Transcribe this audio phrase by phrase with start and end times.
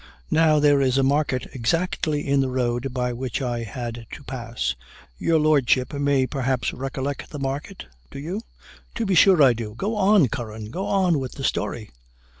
[0.31, 4.73] Now there is a market exactly in the road by which I had to pass
[5.19, 8.41] your Lordship may perhaps recollect the market do you?"
[8.95, 11.91] "To be sure I do go on, Curran go on with the story."